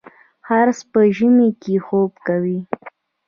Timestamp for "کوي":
2.27-2.59